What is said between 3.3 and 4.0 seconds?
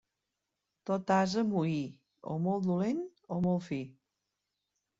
o molt fi.